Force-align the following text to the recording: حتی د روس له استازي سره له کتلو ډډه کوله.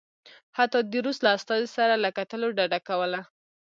حتی 0.57 0.79
د 0.91 0.93
روس 1.05 1.17
له 1.25 1.29
استازي 1.37 1.69
سره 1.77 1.93
له 2.03 2.09
کتلو 2.17 2.47
ډډه 2.57 2.79
کوله. 2.87 3.19